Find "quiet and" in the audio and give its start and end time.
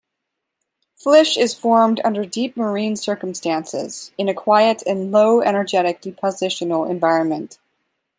4.33-5.11